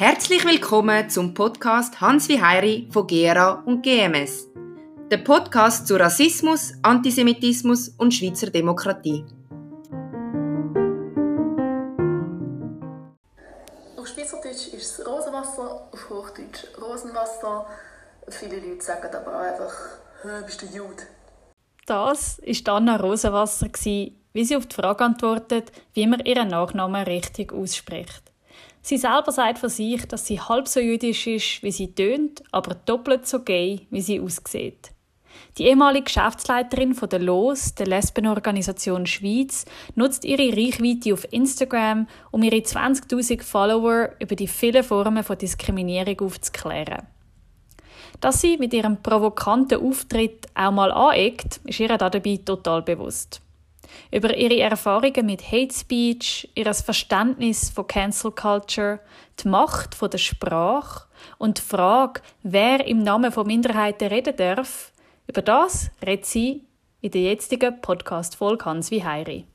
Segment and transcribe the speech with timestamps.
[0.00, 4.46] Herzlich willkommen zum Podcast Hans wie Heiri von GERA und GMS.
[5.10, 9.24] Der Podcast zu Rassismus, Antisemitismus und Schweizer Demokratie.
[13.96, 17.66] Auf Schweizerdeutsch ist es Rosenwasser, auf Hochdeutsch Rosenwasser.
[18.28, 19.74] Viele Leute sagen aber auch einfach,
[20.22, 21.02] hey, bist du Jude?
[21.86, 27.52] Das war Anna Rosenwasser, wie sie auf die Frage antwortet, wie man ihren Nachnamen richtig
[27.52, 28.27] ausspricht.
[28.82, 32.74] Sie selber sagt von sich, dass sie halb so jüdisch ist, wie sie tönt, aber
[32.74, 34.92] doppelt so gay, wie sie aussieht.
[35.56, 39.64] Die ehemalige Geschäftsleiterin von der LOS, der Lesbenorganisation Schweiz,
[39.94, 46.20] nutzt ihre Reichweite auf Instagram, um ihre 20.000 Follower über die vielen Formen von Diskriminierung
[46.20, 47.06] aufzuklären.
[48.20, 53.42] Dass sie mit ihrem provokanten Auftritt auch mal aneckt, ist ihr dabei total bewusst
[54.10, 59.00] über ihre Erfahrungen mit Hate Speech, ihr Verständnis von Cancel Culture,
[59.42, 61.06] die Macht von der Sprache
[61.38, 64.92] und die Frage, wer im Namen von Minderheiten reden darf,
[65.26, 66.66] über das redet sie
[67.00, 69.46] in der jetzigen Podcast-Folge Hans wie Heiri.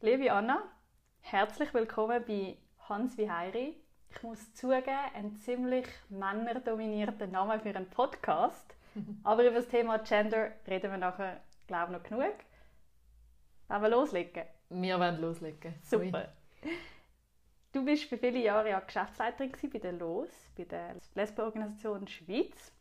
[0.00, 0.62] Liebe Anna,
[1.20, 2.56] herzlich willkommen bei
[2.88, 3.74] Hans wie Heiri.
[4.10, 8.74] Ich muss zugeben, ein ziemlich männerdominierter Name für einen Podcast.
[9.24, 12.34] Aber über das Thema Gender reden wir nachher, glaube ich, noch genug.
[13.68, 14.44] Wollen wir loslegen?
[14.70, 15.74] Wir wollen loslegen.
[15.82, 16.32] Super.
[17.72, 22.72] Du bist für viele Jahre ja Geschäftsleiterin bei der LOS, bei der Lesbenorganisation Schweiz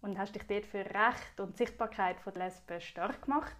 [0.00, 3.56] und hast dich dort für Recht und Sichtbarkeit von Lesben stark gemacht.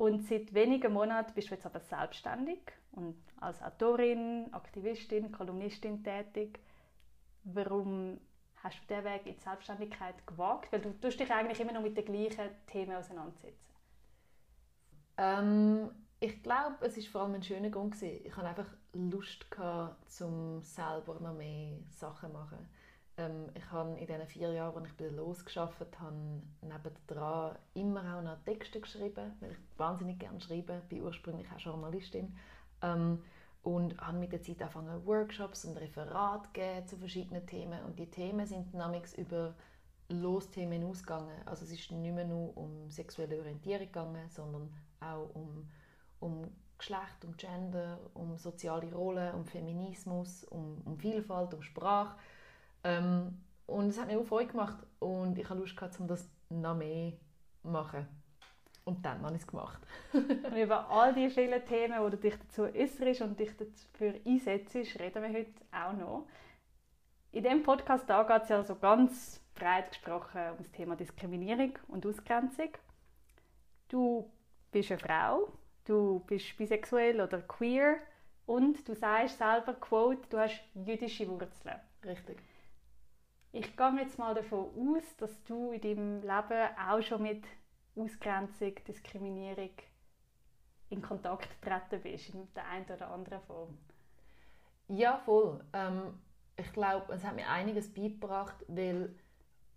[0.00, 2.60] Und seit wenigen Monaten bist du jetzt aber selbstständig
[2.92, 6.58] und als Autorin, Aktivistin, Kolumnistin tätig.
[7.44, 8.18] Warum
[8.62, 10.72] hast du diesen Weg in die Selbstständigkeit gewagt?
[10.72, 13.74] Weil du tust dich eigentlich immer noch mit den gleichen Themen auseinandersetzen.
[15.18, 17.92] Ähm, ich glaube, es war vor allem ein schöner Grund.
[17.92, 18.24] Gewesen.
[18.24, 22.68] Ich hatte einfach Lust, gehabt, um selber noch mehr Sachen zu machen.
[23.20, 28.42] Ähm, ich habe in diesen vier Jahren, als ich bei habe, nebendran immer auch noch
[28.44, 32.34] Texte geschrieben, weil ich wahnsinnig gerne schreibe, bin ursprünglich auch Journalistin.
[32.82, 33.22] Ähm,
[33.62, 38.46] und habe mit der Zeit angefangen Workshops und Referate zu verschiedenen Themen und die Themen
[38.46, 39.54] sind nämlich über
[40.08, 41.36] Losthemen ausgegangen.
[41.44, 45.68] Also es ist nicht mehr nur um sexuelle Orientierung gegangen, sondern auch um,
[46.20, 52.16] um Geschlecht, um Gender, um soziale Rollen, um Feminismus, um, um Vielfalt, um Sprache.
[52.84, 56.28] Ähm, und es hat mir auch Freude gemacht und ich habe Lust gehabt, um das
[56.48, 57.12] noch mehr
[57.62, 58.06] zu machen.
[58.84, 59.80] Und dann habe ich es gemacht.
[60.12, 64.74] und über all die vielen Themen, wo du dich dazu äußerst und dich dafür einsetzt,
[64.74, 66.26] reden wir heute auch noch.
[67.32, 72.04] In diesem Podcast geht es ja so ganz breit gesprochen um das Thema Diskriminierung und
[72.04, 72.70] Ausgrenzung.
[73.88, 74.28] Du
[74.72, 75.52] bist eine Frau,
[75.84, 77.98] du bist bisexuell oder queer
[78.46, 81.78] und du sagst selber, quote, du hast jüdische Wurzeln.
[82.04, 82.38] Richtig.
[83.52, 87.44] Ich gehe jetzt mal davon aus, dass du in deinem Leben auch schon mit
[87.96, 89.70] Ausgrenzung, Diskriminierung
[90.90, 93.76] in Kontakt treten bist, in der einen oder anderen Form?
[94.88, 95.64] Ja, voll.
[95.72, 96.20] Ähm,
[96.56, 99.14] ich glaube, es hat mir einiges beigebracht, weil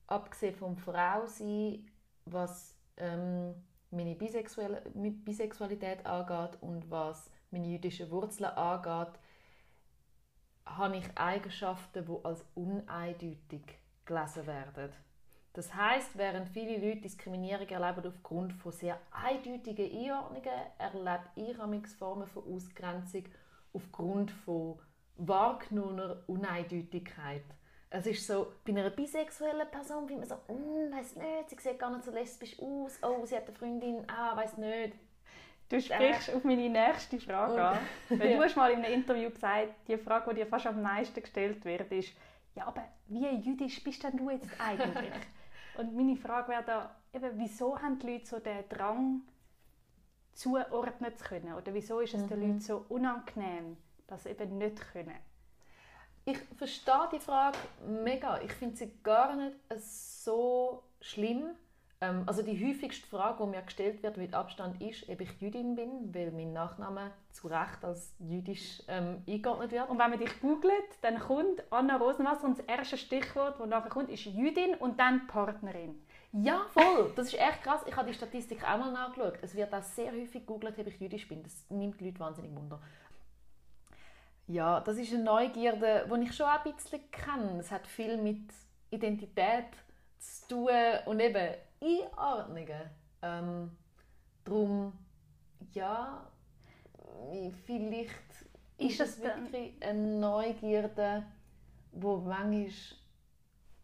[0.07, 1.89] abgesehen vom Frausein,
[2.25, 3.55] was ähm,
[3.91, 9.19] meine Bisexuelle, Bisexualität angeht und was meine jüdischen Wurzeln angeht,
[10.65, 14.91] habe ich Eigenschaften, die als uneindeutig gelesen werden.
[15.53, 22.27] Das heißt, während viele Leute Diskriminierung erleben aufgrund von sehr eindeutigen Einordnungen, erlebe ich Formen
[22.27, 23.25] von Ausgrenzung
[23.71, 24.79] aufgrund von
[25.15, 27.43] wahrgenommener Uneindeutigkeit.
[27.91, 31.77] Es ist so, bei einer bisexuellen Person wie man so, hm, weiß nicht, sie sieht
[31.77, 34.95] gar nicht so lesbisch aus, oh, sie hat eine Freundin, ah, weiß nicht.
[35.73, 36.33] Du sprichst äh.
[36.33, 37.79] auf meine nächste Frage an.
[38.09, 38.37] Weil ja.
[38.37, 41.65] du hast mal in einem Interview gesagt, die Frage, die dir fast am meisten gestellt
[41.65, 42.13] wird, ist,
[42.53, 45.11] ja, aber wie jüdisch bist denn du jetzt eigentlich?
[45.77, 49.21] Und meine Frage wäre da, eben, wieso haben die Leute so den Drang,
[50.33, 51.53] zuordnen zu können?
[51.55, 52.27] Oder wieso ist es mhm.
[52.27, 55.17] den Leuten so unangenehm, dass sie eben nicht können?
[56.25, 58.39] Ich verstehe die Frage mega.
[58.41, 61.55] Ich finde sie gar nicht so schlimm.
[62.03, 65.75] Ähm, also die häufigste Frage, die mir gestellt wird mit Abstand, ist, ob ich Jüdin
[65.75, 69.89] bin, weil mein Nachname zu Recht als jüdisch ähm, eingeordnet wird.
[69.89, 73.89] Und wenn man dich googelt, dann kommt Anna Rosenwasser und das erste Stichwort, das nachher
[73.89, 75.95] kommt, ist Jüdin und dann Partnerin.
[76.33, 77.13] Ja, voll.
[77.15, 77.81] Das ist echt krass.
[77.85, 79.37] Ich habe die Statistik auch mal nachgeschaut.
[79.41, 81.43] Es wird auch sehr häufig gegoogelt, ob ich jüdisch bin.
[81.43, 82.81] Das nimmt die Leute wahnsinnig wunder.
[84.47, 87.59] Ja, das ist eine Neugierde, die ich schon ein bisschen kenne.
[87.59, 88.41] Es hat viel mit
[88.89, 89.67] Identität
[90.19, 90.69] zu tun
[91.05, 92.89] und eben Einordnungen.
[93.21, 93.77] Ähm,
[94.43, 94.93] darum,
[95.71, 96.31] ja,
[97.65, 98.45] vielleicht
[98.77, 101.25] ist es wirklich eine Neugierde,
[101.91, 102.69] wo manchmal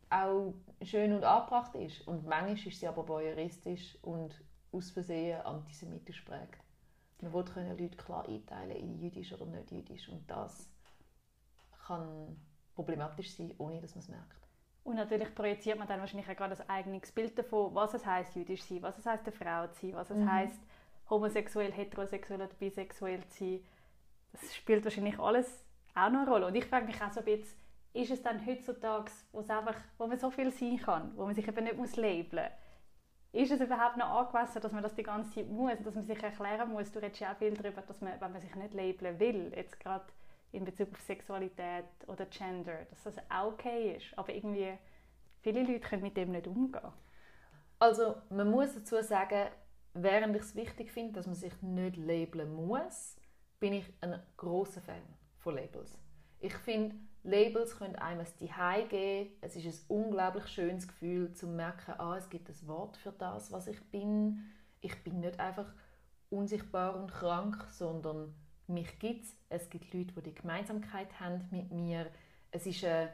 [0.09, 2.07] auch schön und angebracht ist.
[2.07, 6.63] Und manchmal ist sie aber voyeuristisch und aus Versehen antisemitisch prägt.
[7.21, 10.09] Man will können Leute klar einteilen in jüdisch oder nicht jüdisch.
[10.09, 10.69] Und das
[11.85, 12.37] kann
[12.75, 14.48] problematisch sein, ohne dass man es merkt.
[14.89, 18.35] Und natürlich projiziert man dann wahrscheinlich auch gerade ein eigenes Bild davon, was es heißt
[18.35, 20.31] jüdisch sein, was es heißt eine Frau zu sein, was es mhm.
[20.31, 20.59] heißt
[21.11, 23.59] homosexuell, heterosexuell oder bisexuell zu sein.
[24.31, 25.63] Das spielt wahrscheinlich alles
[25.93, 26.47] auch noch eine Rolle.
[26.47, 27.55] Und ich frage mich auch so ein bisschen,
[27.93, 31.35] ist es dann heutzutage, wo, es einfach, wo man so viel sein kann, wo man
[31.35, 32.49] sich eben nicht muss labeln
[33.31, 36.03] muss, ist es überhaupt noch angemessen, dass man das die ganze Zeit muss, dass man
[36.03, 36.91] sich erklären muss?
[36.91, 39.79] Du redest ja auch viel darüber, dass man, wenn man sich nicht labeln will, jetzt
[39.79, 40.05] gerade
[40.51, 44.17] in Bezug auf Sexualität oder Gender, dass das auch okay ist.
[44.17, 44.73] Aber irgendwie,
[45.41, 46.91] viele Leute können mit dem nicht umgehen.
[47.77, 49.49] Also man muss dazu sagen,
[49.93, 53.15] während ich es wichtig finde, dass man sich nicht labeln muss,
[53.59, 55.01] bin ich ein großer Fan
[55.37, 55.97] von Labels.
[56.39, 59.31] Ich finde, Labels können einem ein Zuhause geben.
[59.41, 63.51] Es ist ein unglaublich schönes Gefühl, zu merken, ah, es gibt ein Wort für das,
[63.51, 64.45] was ich bin.
[64.81, 65.71] Ich bin nicht einfach
[66.29, 68.33] unsichtbar und krank, sondern
[68.69, 69.35] mich gibt es.
[69.49, 72.09] Es gibt Leute, die die Gemeinsamkeit haben mit mir.
[72.51, 73.13] Es ist eine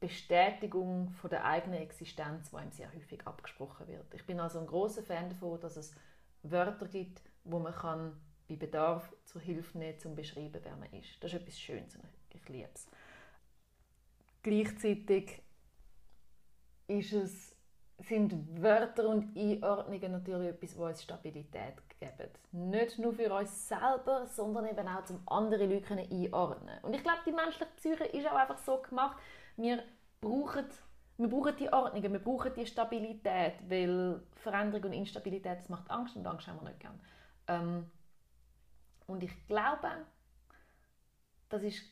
[0.00, 4.12] Bestätigung von der eigenen Existenz, die einem sehr häufig abgesprochen wird.
[4.14, 5.94] Ich bin also ein großer Fan davon, dass es
[6.42, 8.12] Wörter gibt, wo man kann
[8.48, 11.16] bei Bedarf zur Hilfe nehmen, um zu beschreiben, wer man ist.
[11.20, 12.86] Das ist etwas Schönes und ich liebe es.
[14.42, 15.42] Gleichzeitig
[16.86, 17.55] ist es,
[17.98, 22.30] sind Wörter und Einordnungen natürlich etwas, was uns Stabilität geben.
[22.52, 27.20] Nicht nur für uns selber, sondern eben auch, um andere Leute einordnen Und ich glaube,
[27.26, 29.16] die menschliche Psyche ist auch einfach so gemacht,
[29.56, 29.82] wir
[30.20, 30.66] brauchen,
[31.16, 36.16] wir brauchen die Ordnungen, wir brauchen die Stabilität, weil Veränderung und Instabilität, das macht Angst
[36.16, 37.00] und Angst haben wir nicht gern.
[37.48, 37.90] Ähm,
[39.06, 39.88] und ich glaube,
[41.48, 41.82] das ist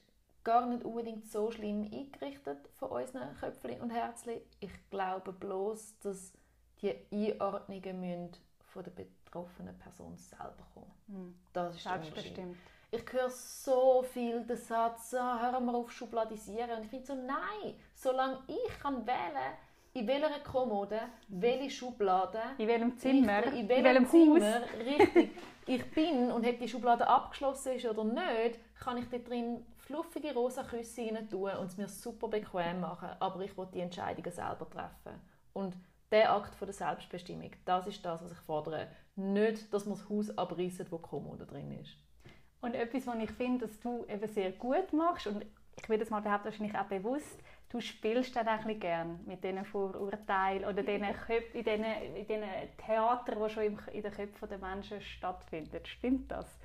[0.45, 4.41] gar nicht unbedingt so schlimm eingerichtet von unseren Köpfchen und Herzchen.
[4.61, 6.33] Ich glaube bloß, dass
[6.81, 10.93] die Einordnungen müssen von der betroffenen Person selber kommen.
[11.07, 11.35] Mhm.
[11.53, 12.57] Das ist Selbstbestimmt.
[12.91, 16.79] Ich höre so viel den Satz, oh, hör mal auf Schubladisieren.
[16.79, 19.55] Und ich finde so, nein, solange ich kann wählen
[19.95, 24.69] in welcher Kommode, welche Schublade, in welchem Zimmer, in welchem, in welchem Zimmer, Haus.
[24.85, 25.31] richtig,
[25.67, 30.35] ich bin und ob die Schublade abgeschlossen ist oder nicht, kann ich da drin fluffige
[30.35, 33.11] rosa Küsse rein tun und es mir super bequem machen.
[33.21, 35.21] Aber ich will die Entscheidungen selber treffen.
[35.53, 35.77] Und
[36.11, 38.89] der Akt von der Selbstbestimmung, das ist das, was ich fordere.
[39.17, 41.97] Nicht, dass man das Haus abreißt, wo die Kommode drin ist.
[42.61, 45.45] Und etwas, was ich finde, dass du eben sehr gut machst, und
[45.77, 47.39] ich will das mal behaupten, wahrscheinlich auch bewusst,
[47.69, 52.45] du spielst dann ein gern mit diesen Vorurteilen oder diesen Köp in diesen, in diesen
[52.79, 55.85] Theatern, die schon in den Köpfen der Menschen stattfinden.
[55.85, 56.59] Stimmt das?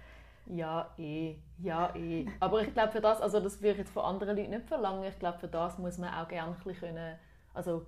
[0.49, 1.37] Ja, eh.
[1.59, 2.27] Ja, eh.
[2.39, 5.03] Aber ich glaube, für das, also das würde ich jetzt von anderen Leuten nicht verlangen.
[5.03, 7.19] Ich glaube, für das muss man auch gerne können,
[7.53, 7.85] also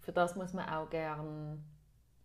[0.00, 1.58] für das muss man auch gerne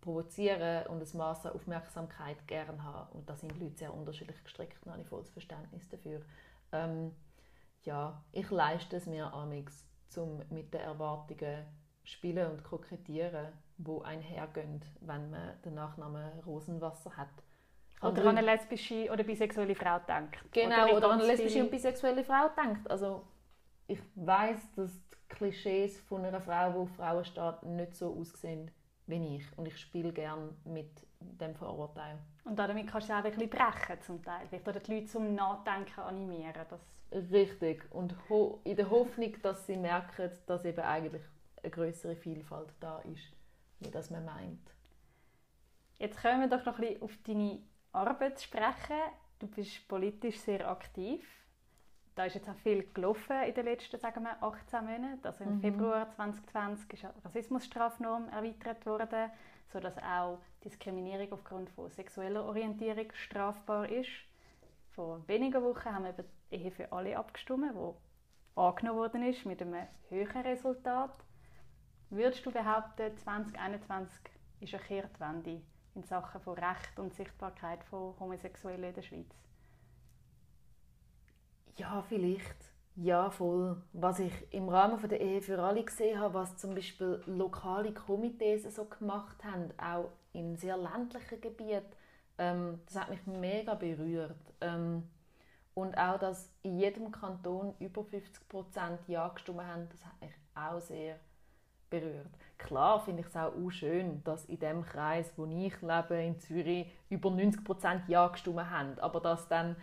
[0.02, 3.12] provozieren und ein Maß an Aufmerksamkeit gerne haben.
[3.14, 6.22] Und da sind Leute sehr unterschiedlich gestrickt, da habe ich volles Verständnis dafür.
[6.72, 7.12] Ähm,
[7.84, 9.84] ja, ich leiste es mir amix,
[10.16, 11.66] um mit den Erwartungen
[12.04, 13.48] spielen und kokettieren,
[13.78, 17.30] wo einhergehen, wenn man den Nachnamen Rosenwasser hat.
[18.04, 20.40] Oder an eine lesbische oder bisexuelle Frau denkt.
[20.52, 22.90] Genau, oder, oder an eine lesbische und bisexuelle Frau denkt.
[22.90, 23.24] Also
[23.88, 28.72] ich weiß, dass die Klischees von einer Frau, die auf Frauen steht, nicht so aussehen
[29.08, 29.58] wie ich.
[29.58, 32.18] Und ich spiele gerne mit dem Vorurteil.
[32.46, 34.48] Und damit kannst du es auch ein bisschen brechen zum Teil.
[34.48, 36.66] Vielleicht oder die Leute zum Nachdenken animieren.
[36.70, 36.80] Das
[37.32, 37.86] Richtig.
[37.92, 38.16] Und
[38.64, 41.22] in der Hoffnung, dass sie merken, dass eben eigentlich
[41.62, 43.34] eine größere Vielfalt da ist,
[43.80, 44.74] wie das man meint.
[46.00, 47.60] Jetzt kommen wir doch noch ein bisschen auf deine
[47.94, 49.00] Arbeit sprechen.
[49.40, 51.26] Du bist politisch sehr aktiv.
[52.16, 55.26] Da ist jetzt auch viel gelaufen in den letzten sagen wir, 18 Monaten.
[55.26, 55.62] Also im mhm.
[55.62, 59.32] Februar 2020 ist die Rassismusstrafnorm erweitert worden,
[59.72, 64.12] sodass auch Diskriminierung aufgrund von sexueller Orientierung strafbar ist.
[64.92, 67.98] Vor wenigen Wochen haben wir über Ehe für alle abgestimmt, wo
[68.56, 71.18] angenommen worden ist mit einem höheren Resultat.
[72.12, 74.22] Würdest du behaupten, 2021
[74.60, 75.62] ist eine Kehrtwende
[75.96, 79.36] in Sachen von Recht und Sichtbarkeit von Homosexuellen in der Schweiz?
[81.78, 82.74] Ja, vielleicht.
[82.96, 83.82] Ja, voll.
[83.94, 88.64] Was ich im Rahmen der Ehe für alle gesehen habe, was zum Beispiel lokale Komitees
[88.76, 91.86] so gemacht haben, auch in sehr ländlichen Gebieten,
[92.38, 94.38] ähm, das hat mich mega berührt.
[94.62, 95.10] Ähm,
[95.74, 100.34] und auch, dass in jedem Kanton über 50 Prozent Ja gestimmt haben, das hat mich
[100.54, 101.20] auch sehr
[101.90, 102.30] berührt.
[102.64, 106.92] Klar finde ich es auch schön, dass in dem Kreis, wo ich lebe, in Zürich,
[107.10, 108.98] über 90% Ja gestimmt haben.
[109.00, 109.76] Aber dass dann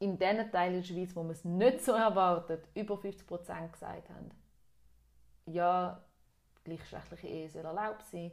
[0.00, 4.30] in den Teilen der Schweiz, wo man es nicht so erwartet, über 50% gesagt haben,
[5.46, 6.02] ja,
[6.64, 8.32] gleichgeschlechtliche Ehe soll erlaubt sein,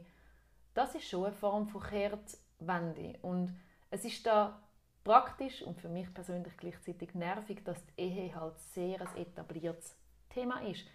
[0.74, 3.18] das ist schon eine Form von Kehrtwende.
[3.22, 3.54] Und
[3.90, 4.60] es ist da
[5.04, 9.96] praktisch und für mich persönlich gleichzeitig nervig, dass die Ehe halt sehr ein etabliertes
[10.28, 10.86] Thema ist.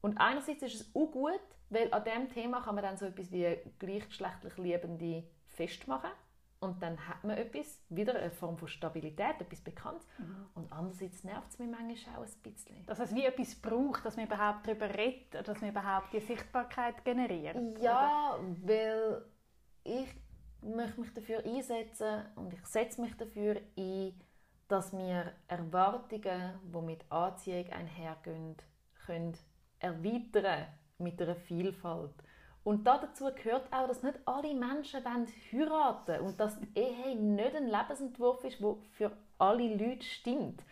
[0.00, 3.30] Und einerseits ist es auch gut, weil an diesem Thema kann man dann so etwas
[3.32, 6.10] wie gleichgeschlechtlich Liebende festmachen.
[6.58, 10.06] Und dann hat man etwas, wieder eine Form von Stabilität, etwas Bekanntes.
[10.18, 10.46] Mhm.
[10.54, 12.86] Und andererseits nervt es mich manchmal auch ein bisschen.
[12.86, 17.04] Dass es wie etwas braucht, dass man überhaupt darüber redet, dass man überhaupt die Sichtbarkeit
[17.04, 17.56] generiert.
[17.80, 18.56] Ja, oder?
[18.62, 19.24] weil
[19.84, 20.08] ich
[20.62, 24.18] möchte mich dafür einsetzen und ich setze mich dafür ein,
[24.68, 28.56] dass wir Erwartungen, die mit Anziehung einhergehen,
[29.04, 29.36] können
[29.78, 30.66] erweitern
[30.98, 32.14] mit einer Vielfalt.
[32.64, 37.54] Und dazu gehört auch, dass nicht alle Menschen heiraten wollen und dass die Ehe nicht
[37.54, 40.62] ein Lebensentwurf ist, der für alle Leute stimmt.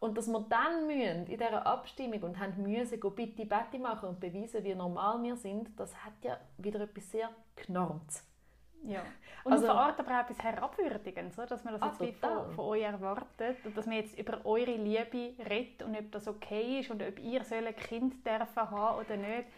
[0.00, 4.20] Und dass wir dann müssen, in dieser Abstimmung und haben müssen, bitte Betty machen und
[4.20, 8.33] beweisen, wie normal wir sind, das hat ja wieder etwas sehr Knorrtes.
[8.86, 9.02] Ja.
[9.44, 12.50] Und also, auf eine Art aber auch etwas Herabwürdigendes, dass man das ah, jetzt von,
[12.54, 16.80] von euch erwartet und dass man jetzt über eure Liebe redet und ob das okay
[16.80, 19.48] ist und ob ihr ein Kind dürfen haben oder nicht.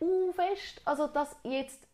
[0.00, 0.82] Uh, fest.
[0.84, 1.86] Also dass jetzt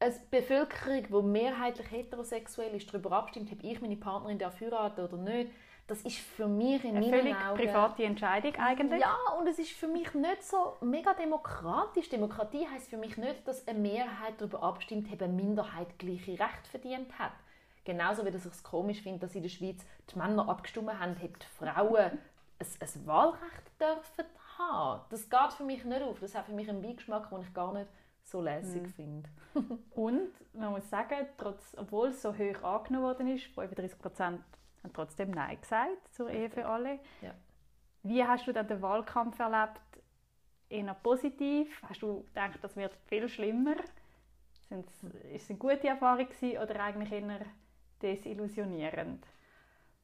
[0.00, 5.50] eine Bevölkerung, die mehrheitlich heterosexuell ist, darüber abstimmt, ob ich meine Partnerin heiraten oder nicht,
[5.86, 9.00] das ist für mich in eine völlig Augen, private Entscheidung eigentlich.
[9.00, 12.08] Ja, und es ist für mich nicht so mega demokratisch.
[12.08, 16.70] Demokratie heißt für mich nicht, dass eine Mehrheit darüber abstimmt, ob eine Minderheit gleiche Rechte
[16.70, 17.32] verdient hat.
[17.84, 21.38] Genauso wie ich es komisch finde, dass in der Schweiz die Männer abgestimmt haben, ob
[21.38, 22.18] die Frauen
[22.58, 24.24] ein, ein Wahlrecht dürfen
[24.58, 25.02] haben.
[25.10, 26.18] Das geht für mich nicht auf.
[26.20, 27.88] Das hat für mich einen Beigeschmack, den ich gar nicht
[28.22, 28.94] so lässig mhm.
[28.94, 29.28] finde.
[29.94, 34.40] und man muss sagen, trotz, obwohl es so hoch angenommen worden ist, 35 Prozent
[34.84, 37.00] haben trotzdem Nein gesagt zur Ehe für alle.
[37.22, 37.34] Ja.
[38.02, 39.80] Wie hast du dann den Wahlkampf erlebt?
[40.68, 41.82] Eher positiv?
[41.88, 43.76] Hast du gedacht, das wird viel schlimmer?
[44.68, 44.88] Sind
[45.32, 47.46] es eine gute Erfahrung gewesen, oder eigentlich eher
[48.02, 49.26] desillusionierend?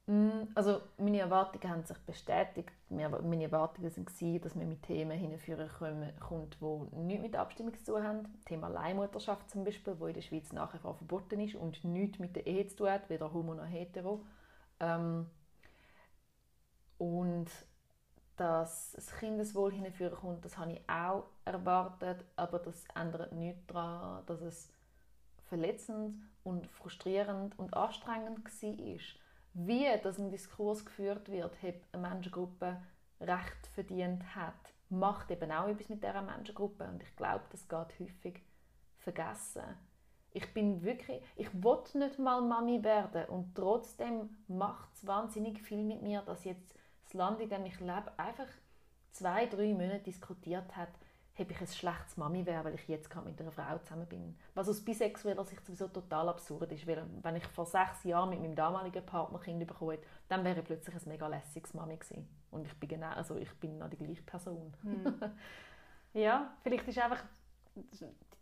[0.07, 2.71] Mm, also meine Erwartungen haben sich bestätigt.
[2.89, 5.69] Meine Erwartungen waren, dass man mit Themen hinführen
[6.19, 8.41] kommt, die nichts mit der Abstimmung zu tun haben.
[8.45, 12.47] Thema Leihmutterschaft zum Beispiel, wo in der Schweiz nachher verboten ist und nichts mit der
[12.47, 14.25] Ehe zu tun hat, weder homo noch hetero.
[14.81, 15.29] Ähm,
[16.97, 17.49] und
[18.35, 24.25] dass das Kindeswohl hinführen kommt, das habe ich auch erwartet, aber das ändert nichts daran,
[24.25, 24.69] dass es
[25.47, 28.99] verletzend und frustrierend und anstrengend war.
[29.53, 32.81] Wie dass ein Diskurs geführt wird, ob eine Menschengruppe
[33.19, 37.99] Recht verdient hat, macht eben auch etwas mit dieser Menschengruppe und ich glaube, das geht
[37.99, 38.41] häufig
[38.97, 39.77] vergessen.
[40.33, 45.83] Ich bin wirklich, ich wollte nicht mal Mami werden und trotzdem macht es wahnsinnig viel
[45.83, 46.73] mit mir, dass jetzt
[47.03, 48.47] das Land, in dem ich lebe, einfach
[49.11, 50.89] zwei, drei Monate diskutiert hat,
[51.37, 54.37] ob ich ein schlechtes Mami wäre, weil ich jetzt gerade mit einer Frau zusammen bin.
[54.53, 58.41] Was aus bisexueller Sicht sowieso total absurd ist, weil wenn ich vor sechs Jahren mit
[58.41, 62.27] meinem damaligen Partner Kind bekommen hätte, dann wäre ich plötzlich ein mega lässiges Mami gewesen.
[62.51, 64.73] Und ich bin genau, also ich bin noch die gleiche Person.
[64.83, 65.15] Hm.
[66.13, 67.23] ja, vielleicht ist einfach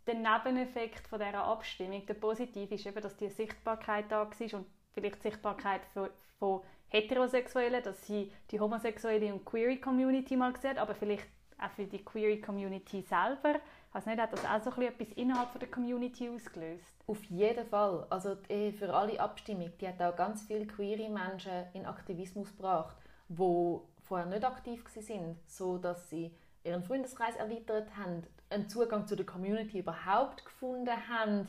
[0.06, 4.66] der Nebeneffekt von dieser Abstimmung, der positive, ist eben, dass die Sichtbarkeit da war und
[4.92, 6.08] vielleicht die Sichtbarkeit von,
[6.38, 11.84] von Heterosexuellen, dass sie die homosexuelle und queer Community mal sehen, aber vielleicht auch für
[11.84, 13.60] die queer Community selber.
[13.92, 16.94] Also nicht, hat das auch so etwas innerhalb der Community ausgelöst?
[17.06, 18.06] Auf jeden Fall.
[18.10, 22.96] Also die für alle Abstimmung, die hat auch ganz viele queere Menschen in Aktivismus gebracht,
[23.28, 26.34] die vorher nicht aktiv waren, so dass sie
[26.64, 31.48] ihren Freundeskreis erweitert haben, einen Zugang zu der Community überhaupt gefunden haben.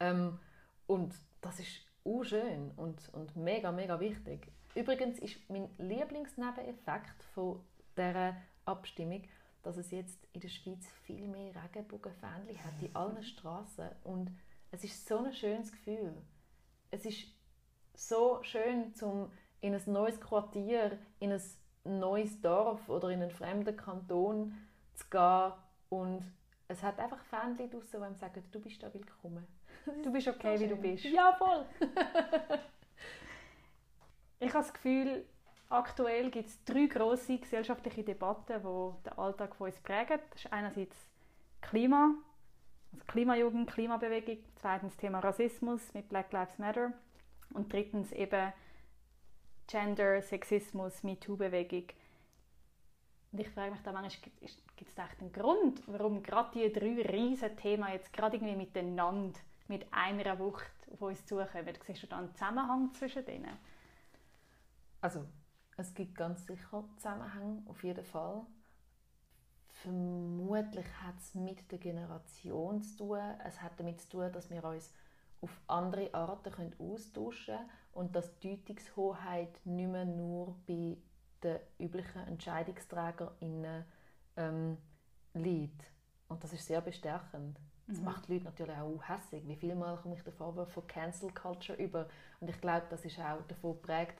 [0.00, 0.38] Ähm,
[0.86, 4.52] und das ist auch schön und, und mega, mega wichtig.
[4.74, 7.60] Übrigens ist mein Lieblingsnebeneffekt von
[7.96, 9.22] dieser Abstimmung,
[9.62, 14.30] dass es jetzt in der Schweiz viel mehr Regenbogenfähnchen hat in allen Straßen und
[14.70, 16.14] es ist so ein schönes Gefühl.
[16.90, 17.26] Es ist
[17.94, 19.30] so schön, zum
[19.60, 21.42] in ein neues Quartier, in ein
[21.84, 24.54] neues Dorf oder in einen fremden Kanton
[24.94, 25.52] zu gehen
[25.88, 26.24] und
[26.72, 29.46] es hat einfach Fähnchen draussen, die einem sagen, du bist da willkommen.
[30.02, 31.04] Du bist okay, wie du bist.
[31.04, 31.66] Ja, voll.
[34.40, 35.26] ich habe das Gefühl,
[35.68, 40.18] aktuell gibt es drei grosse gesellschaftliche Debatten, die den Alltag von uns prägen.
[40.30, 40.96] Das ist einerseits
[41.60, 42.14] Klima,
[42.92, 46.92] also Klimajugend, Klimabewegung, zweitens Thema Rassismus mit Black Lives Matter
[47.54, 48.52] und drittens eben
[49.66, 51.86] Gender, Sexismus, MeToo-Bewegung.
[53.32, 54.30] Und ich frage mich da manchmal,
[54.82, 59.38] gibt es echt einen Grund, warum gerade diese drei riesen Themen jetzt gerade irgendwie miteinander,
[59.68, 61.68] mit einer Wucht auf uns zukommen?
[61.86, 63.56] Siehst du da einen Zusammenhang zwischen denen?
[65.00, 65.24] Also,
[65.76, 68.44] es gibt ganz sicher Zusammenhänge, auf jeden Fall.
[69.68, 73.20] Vermutlich hat es mit der Generation zu tun.
[73.46, 74.92] Es hat damit zu tun, dass wir uns
[75.42, 80.96] auf andere Arten können austauschen können und dass die Deutungshoheit nicht mehr nur bei
[81.40, 83.84] den üblichen EntscheidungsträgerInnen
[84.36, 84.78] ähm,
[85.34, 85.82] liegt.
[86.28, 87.58] Und das ist sehr bestärkend.
[87.86, 88.04] Das mhm.
[88.04, 89.46] macht die Leute natürlich auch hässlich.
[89.46, 92.08] Wie viel Mal komme ich den Vorwurf von Cancel Culture über?
[92.40, 94.18] Und ich glaube, das ist auch davon geprägt,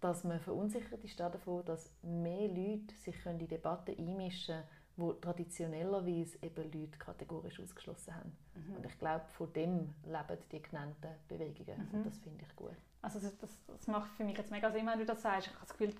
[0.00, 5.12] dass man verunsichert ist davon, dass mehr Leute sich in die Debatte einmischen können, wo
[5.12, 8.36] traditionellerweise eben Leute kategorisch ausgeschlossen haben.
[8.54, 8.76] Mhm.
[8.76, 11.88] Und ich glaube, von dem leben die genannten Bewegungen.
[11.90, 11.98] Mhm.
[11.98, 12.76] Und das finde ich gut.
[13.00, 15.48] Also das, das, macht für mich jetzt mega Sinn, wenn du das sagst.
[15.48, 15.94] Ich habe das Gefühl,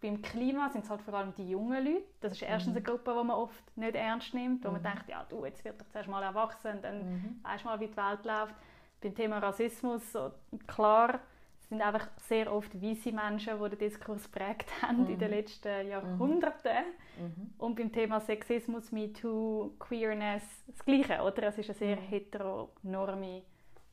[0.00, 2.04] beim Klima sind es halt vor allem die jungen Leute.
[2.20, 2.78] Das ist erstens mhm.
[2.78, 4.84] eine Gruppe, die man oft nicht ernst nimmt, wo man mhm.
[4.84, 7.40] denkt, ja, du, jetzt wird doch zuerst mal erwachsen, dann mhm.
[7.42, 8.54] weißt du mal, wie die Welt läuft.
[9.00, 10.32] Beim Thema Rassismus, so,
[10.66, 11.20] klar,
[11.60, 15.10] es sind einfach sehr oft weiße Menschen, die den Diskurs geprägt haben mhm.
[15.10, 16.84] in den letzten Jahrhunderten.
[17.18, 17.54] Mhm.
[17.58, 21.44] Und beim Thema Sexismus, MeToo, Queerness, das Gleiche, oder?
[21.44, 22.00] Es ist eine sehr mhm.
[22.00, 23.42] heteronorme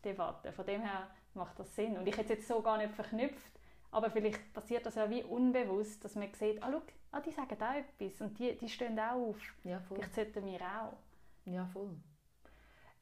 [0.03, 0.51] Debatte.
[0.51, 1.97] Von dem her macht das Sinn.
[1.97, 3.59] Und ich hätte es jetzt so gar nicht verknüpft,
[3.93, 6.81] aber vielleicht passiert das ja wie unbewusst, dass man sieht, ah, schau,
[7.11, 9.37] ah, die sagen auch etwas und die, die stehen auch auf.
[9.63, 9.97] Ja, voll.
[9.97, 10.97] Vielleicht sollten wir auch.
[11.45, 11.95] Ja, voll.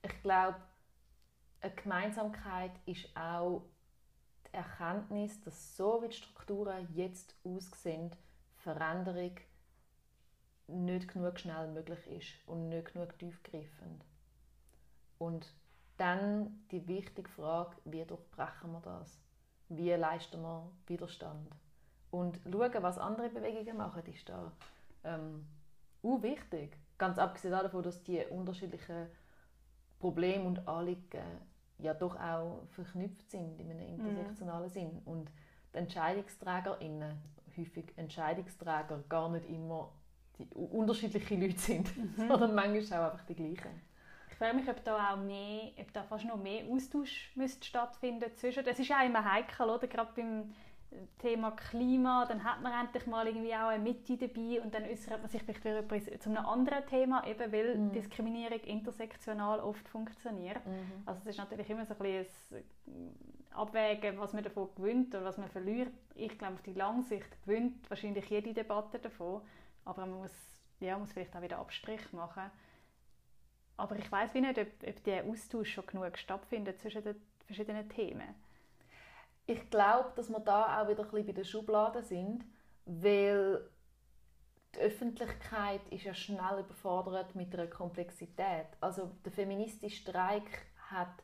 [0.01, 0.57] Ich glaube,
[1.61, 3.63] eine Gemeinsamkeit ist auch
[4.47, 8.11] die Erkenntnis, dass so wie die Strukturen jetzt aussehen,
[8.57, 9.35] Veränderung
[10.67, 14.03] nicht genug schnell möglich ist und nicht genug tiefgreifend.
[15.17, 15.53] Und
[15.97, 19.19] dann die wichtige Frage, wie durchbrechen wir das?
[19.73, 21.49] Wie leisten wir Widerstand?
[22.09, 24.51] Und schauen, was andere Bewegungen machen, ist da
[25.05, 25.45] ähm,
[26.01, 26.77] wichtig.
[26.97, 29.07] Ganz abgesehen davon, dass die unterschiedlichen
[29.97, 31.23] Probleme und Anliegen
[31.77, 34.73] ja doch auch verknüpft sind in einem intersektionalen mhm.
[34.73, 35.01] Sinn.
[35.05, 35.31] Und
[35.73, 37.17] die EntscheidungsträgerInnen,
[37.57, 39.93] häufig Entscheidungsträger, gar nicht immer
[40.37, 42.13] die unterschiedliche Leute sind, mhm.
[42.27, 43.90] sondern manchmal auch einfach die gleichen.
[44.41, 48.27] Ich frage mich, ob da auch mehr, ob da fast noch mehr Austausch müsste stattfinden
[48.33, 48.65] zwischen.
[48.65, 49.85] Das ist ja immer heikel, oder?
[49.85, 50.51] Gerade beim
[51.19, 55.21] Thema Klima, dann hat man endlich mal irgendwie auch eine Mitte dabei und dann äußert
[55.21, 55.87] man sich vielleicht wieder
[56.19, 57.91] zu einem anderen Thema, eben weil mhm.
[57.91, 60.65] Diskriminierung intersektional oft funktioniert.
[60.65, 61.03] Mhm.
[61.05, 63.15] Also es ist natürlich immer so ein bisschen ein
[63.51, 65.93] Abwägen, was man davon gewinnt oder was man verliert.
[66.15, 69.43] Ich glaube, auf die lange Sicht gewinnt wahrscheinlich jede Debatte davon,
[69.85, 70.33] aber man muss,
[70.79, 72.49] ja, muss vielleicht auch wieder Abstrich machen.
[73.81, 77.15] Aber ich weiß nicht, ob, ob der Austausch schon genug stattfindet zwischen den
[77.45, 78.35] verschiedenen Themen
[79.51, 82.45] ich glaube, dass wir da auch wieder ein bisschen bei den Schubladen sind,
[82.85, 83.61] weil
[84.75, 88.67] die Öffentlichkeit ist ja schnell überfordert mit der Komplexität.
[88.79, 91.23] Also der feministische Streik hat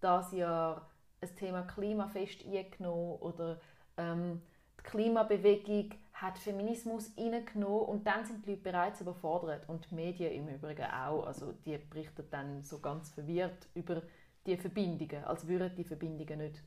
[0.00, 0.88] das Jahr
[1.20, 3.60] ein Thema Klimafest eingenommen oder
[3.96, 4.42] ähm,
[4.80, 5.90] die Klimabewegung
[6.20, 10.86] hat Feminismus reingenommen und dann sind die Leute bereits überfordert und die Medien im Übrigen
[10.86, 11.26] auch.
[11.26, 14.02] Also die berichten dann so ganz verwirrt über
[14.46, 16.62] die Verbindungen, als würden die Verbindungen nicht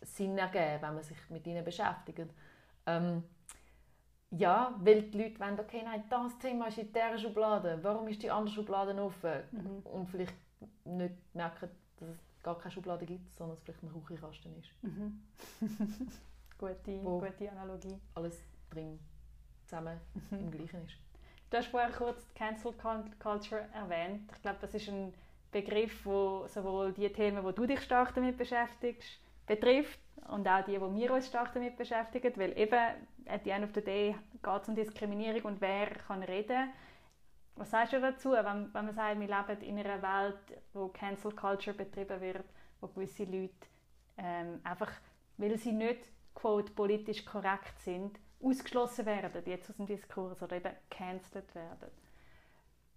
[0.00, 2.30] Sinn ergeben, wenn man sich mit ihnen beschäftigt.
[2.86, 3.22] Ähm,
[4.30, 8.22] ja, weil die Leute wollen, okay, nein, das Thema ist in dieser Schublade, warum ist
[8.22, 9.42] die andere Schublade offen?
[9.50, 9.80] Mhm.
[9.84, 10.34] Und vielleicht
[10.84, 14.70] nicht merken, dass es gar keine Schublade gibt, sondern es vielleicht ein Küchenkasten ist.
[14.82, 15.20] Mhm.
[16.58, 17.98] gute, Wo gute Analogie.
[18.14, 18.40] alles
[18.72, 18.98] drin
[19.64, 20.38] zusammen mhm.
[20.38, 20.96] im Gleichen ist.
[21.50, 22.72] Du hast vorher kurz die Cancel
[23.18, 24.30] Culture erwähnt.
[24.34, 25.12] Ich glaube, das ist ein
[25.50, 30.72] Begriff, wo sowohl die Themen, wo du dich stark damit beschäftigst, betrifft und auch die,
[30.72, 32.80] die wir uns stark damit beschäftigen, weil eben
[33.26, 36.70] at the end of the day geht es um Diskriminierung und wer kann reden.
[37.56, 41.32] Was sagst du dazu, wenn, wenn man sagt, wir leben in einer Welt, wo Cancel
[41.32, 42.44] Culture betrieben wird,
[42.80, 43.52] wo gewisse Leute
[44.16, 44.90] ähm, einfach,
[45.36, 46.00] weil sie nicht
[46.34, 51.90] quote, politisch korrekt sind, ausgeschlossen werden jetzt aus dem Diskurs oder eben cancelled werden?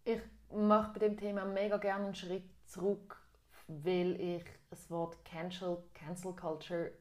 [0.04, 3.26] Ich mache bei dem Thema mega gerne einen Schritt zurück
[3.68, 6.92] weil ich das Wort Cancel, Cancel Culture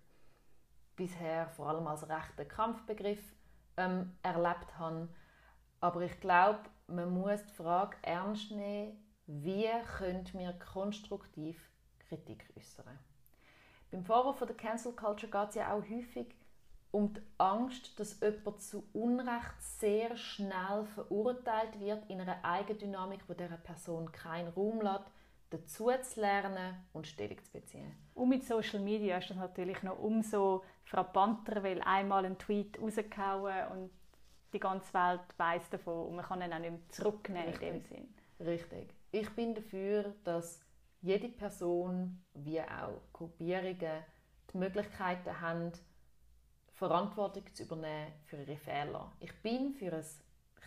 [0.97, 3.21] bisher vor allem als rechten Kampfbegriff
[3.77, 5.09] ähm, erlebt habe.
[5.81, 11.71] Aber ich glaube, man muss die Frage ernst nehmen, wie können wir konstruktiv
[12.09, 12.99] Kritik äußern.
[13.91, 16.35] Beim Vorwurf der Cancel Culture geht es ja auch häufig
[16.95, 23.35] um die Angst, dass jemand zu Unrecht sehr schnell verurteilt wird in einer Eigendynamik, wo
[23.35, 25.11] dieser Person keinen Raum lässt,
[25.51, 27.97] dazu zu lernen und Stellung zu beziehen.
[28.15, 33.73] Und mit Social Media ist das natürlich noch umso frappanter, weil einmal ein Tweet rausgehauen
[33.73, 33.91] und
[34.53, 37.69] die ganze Welt weiß davon und man kann ihn auch nicht mehr zurücknehmen Richtig.
[37.69, 38.15] in dem Sinn.
[38.39, 38.95] Richtig.
[39.11, 40.61] Ich bin dafür, dass
[41.01, 44.05] jede Person, wie auch Gruppierungen,
[44.53, 45.73] die Möglichkeiten haben,
[46.75, 49.13] Verantwortung zu übernehmen für ihre Fehler.
[49.21, 50.05] Ich bin für ein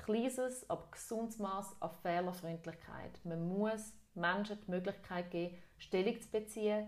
[0.06, 3.20] kleines, aber gesundes Maß an Fehlerfreundlichkeit.
[3.26, 6.88] Man muss Menschen die Möglichkeit geben, Stellung zu beziehen,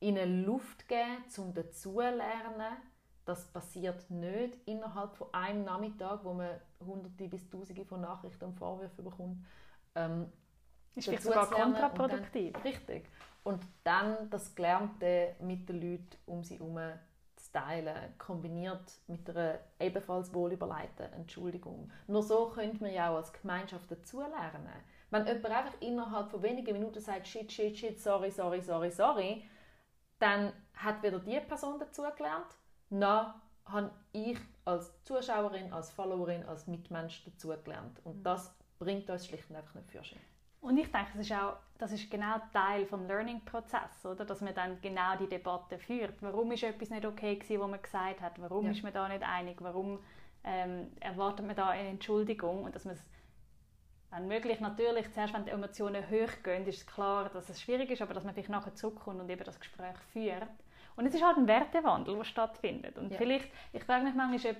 [0.00, 2.76] ihnen Luft geben, um dazulernen.
[3.24, 8.54] Das passiert nicht innerhalb von einem Nachmittag, wo man hunderte bis tausende von Nachrichten und
[8.54, 9.46] Vorwürfen bekommt.
[9.94, 10.30] Ähm,
[10.94, 12.52] Ist vielleicht sogar lernen und kontraproduktiv.
[12.52, 13.08] Dann, richtig.
[13.44, 16.78] Und dann das Gelernte mit den Leuten um sie herum
[17.52, 21.90] teilen, kombiniert mit einer ebenfalls wohlüberlegten Entschuldigung.
[22.06, 24.68] Nur so könnte man ja auch als Gemeinschaft dazulernen.
[25.10, 29.44] Wenn jemand einfach innerhalb von wenigen Minuten sagt, shit, shit, shit, sorry, sorry, sorry, sorry,
[30.18, 32.46] dann hat weder die Person dazugelernt,
[32.90, 33.34] noch
[33.66, 38.00] habe ich als Zuschauerin, als Followerin, als Mitmensch dazugelernt.
[38.04, 40.18] Und das bringt uns schlicht und einfach nicht für sich.
[40.62, 44.24] Und ich denke, das ist auch das ist genau Teil des Learning-Prozess, oder?
[44.24, 46.14] dass man dann genau die Debatte führt.
[46.22, 48.40] Warum ist etwas nicht okay gewesen, was man gesagt hat?
[48.40, 48.70] Warum Ja.
[48.70, 49.56] ist man da nicht einig?
[49.60, 49.98] Warum
[50.44, 52.62] ähm, erwartet man da eine Entschuldigung?
[52.62, 53.04] Und dass man es,
[54.10, 57.90] wenn möglich, natürlich, zuerst wenn die Emotionen hoch gehen, ist es klar, dass es schwierig
[57.90, 60.48] ist, aber dass man vielleicht nachher zurückkommt und eben das Gespräch führt.
[60.94, 62.96] Und es ist halt ein Wertewandel, der stattfindet.
[62.96, 63.18] Und Ja.
[63.18, 64.56] vielleicht, ich frage mich manchmal, ob,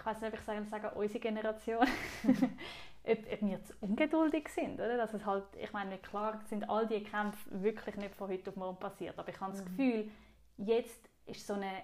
[0.00, 1.86] ich weiß nicht, ob ich sagen, sagen unsere Generation,
[3.12, 4.96] ob, ob wir zu ungeduldig sind, oder?
[4.96, 8.56] Dass es halt, ich meine, klar sind all diese Kämpfe wirklich nicht von heute auf
[8.56, 10.10] morgen passiert, aber ich habe das Gefühl,
[10.56, 11.82] jetzt ist so eine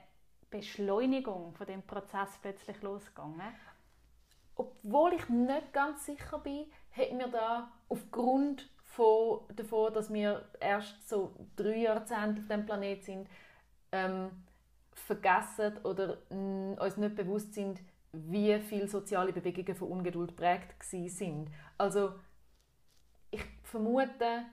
[0.51, 3.41] Beschleunigung von dem Prozess plötzlich losgegangen.
[4.55, 11.09] Obwohl ich nicht ganz sicher bin, hätten wir da aufgrund von, davon, dass wir erst
[11.09, 13.29] so drei Jahrzehnte auf dem Planet sind,
[13.93, 14.31] ähm,
[14.95, 17.81] vergessen oder mh, uns nicht bewusst sind,
[18.29, 21.51] wie viele soziale Bewegungen von Ungeduld prägt sind.
[21.79, 22.15] Also
[23.31, 24.45] ich vermute,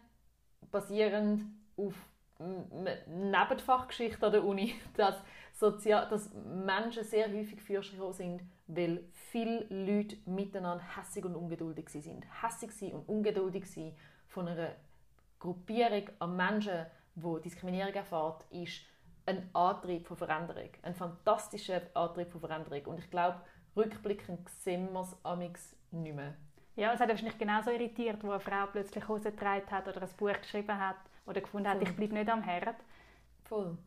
[0.72, 1.46] basierend
[1.78, 1.94] auf
[2.40, 5.16] Nebenfachgeschichte an der Uni, dass,
[5.54, 11.36] Sozial dass Menschen sehr häufig für sich gekommen sind, weil viele Leute miteinander hässig und
[11.36, 12.26] ungeduldig sind.
[12.42, 13.96] Hässig sein und ungeduldig sein
[14.28, 14.76] von einer
[15.40, 18.82] Gruppierung an Menschen, die Diskriminierung erfährt, ist
[19.26, 20.70] ein Antrieb von Veränderung.
[20.82, 22.86] Ein fantastischer Antrieb von Veränderung.
[22.86, 23.42] Und ich glaube,
[23.76, 26.36] rückblickend sehen wir es amix nicht mehr.
[26.76, 30.10] Ja, es hat wahrscheinlich genauso irritiert, wo eine Frau plötzlich Hose getragen hat oder ein
[30.18, 31.88] Buch geschrieben hat oder gefunden hat, Voll.
[31.88, 32.76] ich bleibe nicht am Herd.
[33.44, 33.78] Voll.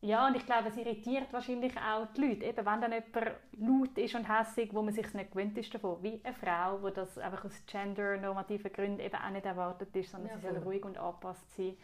[0.00, 2.44] Ja, und ich glaube, es irritiert wahrscheinlich auch die Leute.
[2.44, 6.02] Eben, wenn dann jemand laut ist und hässig, wo man sich nicht gewöhnt ist davon.
[6.02, 10.30] Wie eine Frau, wo das einfach aus gender-normativen Gründen eben auch nicht erwartet ist, sondern
[10.32, 11.74] Ja, sie soll ruhig und angepasst sein.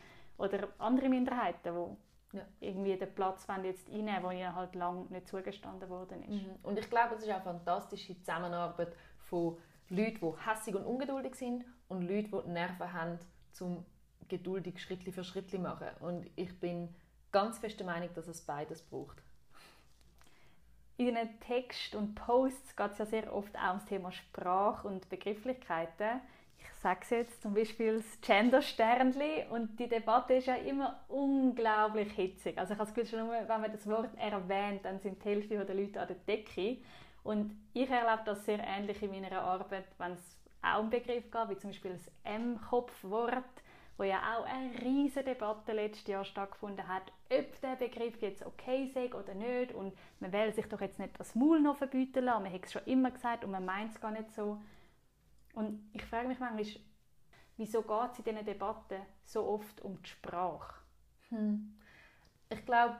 [0.40, 2.44] Oder andere Minderheiten, die Ja.
[2.60, 6.46] irgendwie den Platz jetzt einnehmen wo ihnen halt lange nicht zugestanden worden ist.
[6.46, 6.54] Mhm.
[6.62, 9.56] Und ich glaube, es ist auch eine fantastische Zusammenarbeit von
[9.88, 13.18] Leuten, die hässig und ungeduldig sind und Leuten, die die Nerven haben,
[13.60, 13.84] um
[14.28, 15.88] geduldig Schritt für Schritt zu machen.
[15.98, 16.94] Und ich bin
[17.32, 19.20] ganz fest der Meinung, dass es beides braucht.
[20.96, 25.08] In den Text und Posts geht es ja sehr oft auch ums Thema Sprache und
[25.08, 26.20] Begrifflichkeiten.
[26.62, 32.12] Ich sage es jetzt zum Beispiel das Gender-Sternli und die Debatte ist ja immer unglaublich
[32.12, 32.56] hitzig.
[32.56, 35.64] Also ich habe das Gefühl, schon wenn man das Wort erwähnt, dann sind die Hälfte
[35.64, 36.78] der Leute an der Decke.
[37.22, 41.48] Und ich erlebe das sehr ähnlich in meiner Arbeit, wenn es auch um Begriff geht,
[41.48, 43.44] wie zum Beispiel das M-Kopfwort,
[43.96, 48.90] wo ja auch eine riesige Debatte letztes Jahr stattgefunden hat, ob der Begriff jetzt okay
[48.94, 49.74] sei oder nicht.
[49.74, 52.44] Und man will sich doch jetzt nicht das Maul noch verbieten lassen.
[52.44, 54.58] Man hat es schon immer gesagt und man meint es gar nicht so.
[55.54, 56.64] Und ich frage mich manchmal,
[57.56, 60.74] wieso geht es in diesen Debatten so oft um die Sprache?
[62.48, 62.96] Ich glaube,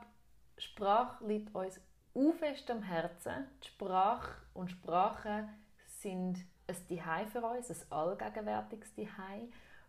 [0.59, 1.81] Sprache liegt uns
[2.15, 3.47] u fest am Herzen.
[3.63, 5.49] Die Sprache und Sprache
[5.87, 9.49] sind ein Zuhause für uns, ein allgegenwärtiges Zuhause.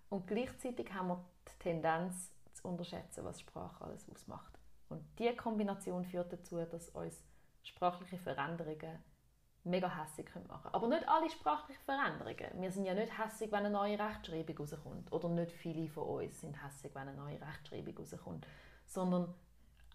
[0.10, 4.52] Und gleichzeitig haben wir die Tendenz zu unterschätzen, was Sprache alles ausmacht.
[4.89, 7.24] Und diese Kombination führt dazu, dass uns
[7.63, 9.00] sprachliche Veränderungen
[9.63, 10.74] mega hässig machen können.
[10.74, 12.62] Aber nicht alle sprachlichen Veränderungen.
[12.62, 15.12] Wir sind ja nicht hässig, wenn eine neue Rechtschreibung rauskommt.
[15.12, 18.47] Oder nicht viele von uns sind hässig, wenn eine neue Rechtschreibung rauskommt.
[18.86, 19.34] Sondern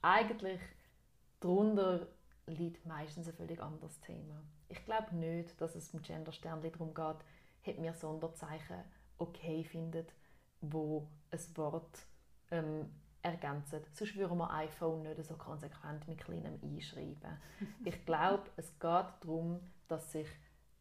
[0.03, 0.61] eigentlich
[1.41, 2.07] darunter
[2.47, 4.41] liegt meistens ein völlig anderes Thema.
[4.69, 8.85] Ich glaube nicht, dass es im Gender Sternli darum geht, ob wir Sonderzeichen
[9.19, 10.13] okay findet,
[10.61, 12.07] wo ein Wort
[12.51, 12.91] ähm,
[13.27, 13.81] ergänzen.
[13.93, 17.39] Sonst würden wir iPhone nicht so konsequent mit kleinem einschreiben.
[17.85, 20.29] Ich glaube, es geht darum, dass sich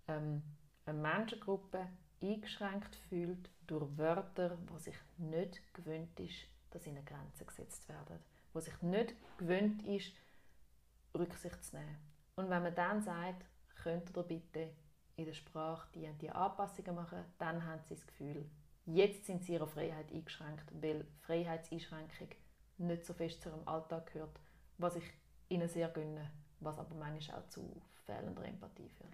[0.08, 0.42] ähm,
[0.86, 1.88] eine Menschengruppe
[2.22, 8.20] eingeschränkt fühlt durch Wörter, wo sich nicht gewöhnt ist, dass ihnen Grenzen gesetzt werden,
[8.54, 10.14] wo sich nicht gewöhnt ist,
[11.18, 11.98] Rücksicht zu nehmen,
[12.36, 13.46] Und wenn man dann sagt,
[13.82, 14.70] könnt ihr bitte
[15.16, 18.50] in der Sprache die, die Anpassungen machen, dann haben sie das Gefühl,
[18.86, 22.30] jetzt sind sie ihrer Freiheit eingeschränkt, weil Freiheitseinschränkung
[22.78, 24.40] nicht so fest zu ihrem Alltag gehört,
[24.78, 25.04] was ich
[25.50, 29.14] ihnen sehr gönne, was aber manchmal auch zu fehlender Empathie führt.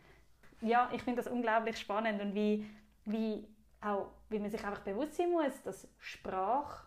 [0.61, 2.65] Ja, ich finde das unglaublich spannend und wie,
[3.05, 3.47] wie,
[3.81, 6.85] auch, wie man sich einfach bewusst sein muss, dass Sprache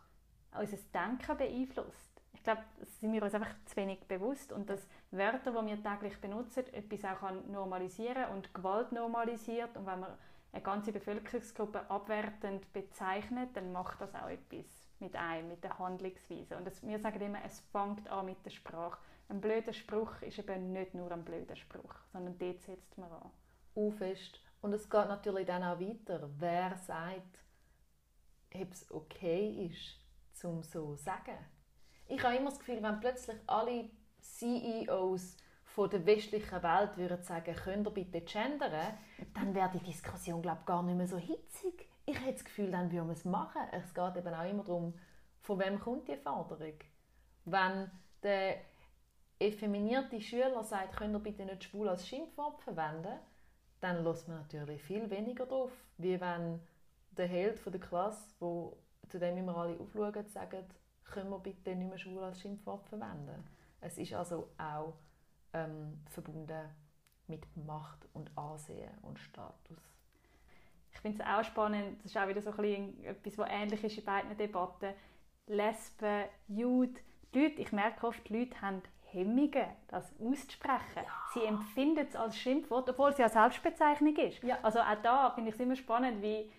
[0.57, 2.11] unser Denken beeinflusst.
[2.33, 5.83] Ich glaube, das sind wir uns einfach zu wenig bewusst und dass Wörter, die wir
[5.83, 10.12] täglich benutzen, etwas auch normalisieren und Gewalt normalisiert und wenn man
[10.54, 14.66] eine ganze Bevölkerungsgruppe abwertend bezeichnet, dann macht das auch etwas
[15.00, 16.56] mit einem, mit der Handlungsweise.
[16.56, 18.98] Und das, wir sagen immer, es fängt an mit der Sprache.
[19.28, 23.30] Ein blöder Spruch ist eben nicht nur ein blöder Spruch, sondern dort setzt man an.
[23.74, 24.40] Uh, fest.
[24.60, 26.30] Und es geht natürlich dann auch weiter.
[26.38, 27.40] Wer sagt,
[28.54, 30.00] ob es okay ist,
[30.34, 31.36] zum so zu sagen?
[32.06, 33.90] Ich habe immer das Gefühl, wenn plötzlich alle
[34.20, 35.36] CEOs
[35.74, 38.96] von der westlichen Welt würden sagen, könnt ihr bitte gendern,
[39.34, 41.88] dann wäre die Diskussion glaube gar nicht mehr so hitzig.
[42.06, 43.60] Ich habe das Gefühl, dann würden wir es machen.
[43.72, 44.94] Es geht eben auch immer darum,
[45.40, 46.74] von wem kommt die Forderung.
[47.44, 47.90] Wenn
[48.22, 48.58] der
[49.40, 53.18] effeminierte Schüler sagt, könnt ihr bitte nicht schwul als Schimpfwort verwenden,
[53.80, 56.60] dann lässt man natürlich viel weniger drauf, wie wenn
[57.10, 61.88] der Held der Klasse, wo, zu dem immer alle aufschauen, sagt, können wir bitte nicht
[61.88, 63.44] mehr schwul als Schimpfwort verwenden.
[63.80, 64.94] Es ist also auch
[65.54, 66.68] ähm, verbunden
[67.26, 69.78] mit Macht und Ansehen und Status.
[70.92, 73.82] Ich finde es auch spannend, das ist auch wieder so ein bisschen etwas, was ähnlich
[73.82, 74.94] ist in beiden Debatten.
[75.46, 77.00] Lesben, Jude,
[77.32, 78.82] Leute, ich merke oft, die Leute haben
[79.14, 81.02] Hemmungen, das auszusprechen.
[81.04, 81.04] Ja.
[81.32, 84.42] Sie empfinden es als Schimpfwort, obwohl es ja Selbstbezeichnung ist.
[84.42, 84.58] Ja.
[84.62, 86.50] Also auch da finde ich es immer spannend, wie,